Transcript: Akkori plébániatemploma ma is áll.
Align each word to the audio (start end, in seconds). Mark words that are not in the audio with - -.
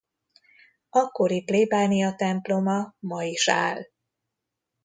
Akkori 0.89 1.43
plébániatemploma 1.43 2.95
ma 2.99 3.23
is 3.23 3.47
áll. 3.49 3.81